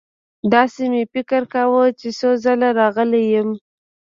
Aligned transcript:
داسې 0.53 0.83
مې 0.91 1.03
فکر 1.13 1.41
کاوه 1.53 1.83
چې 1.99 2.09
څو 2.19 2.29
ځله 2.43 2.69
راغلی 2.79 3.23
یم. 3.33 3.49